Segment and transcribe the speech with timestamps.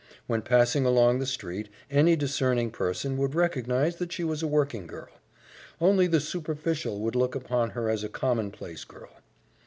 [0.25, 4.87] When passing along the street, any discerning person would recognize that she was a working
[4.87, 5.11] girl;
[5.79, 9.13] only the superficial would look upon her as a common place girl.